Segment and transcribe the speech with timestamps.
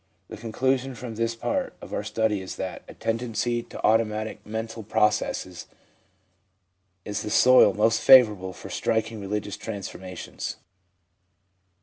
[0.29, 4.81] 'The conclusion from this part of our study is that a tendency to automatic mental
[4.81, 5.67] processes
[7.05, 10.55] is the soil most favourable for striking religious transformations.'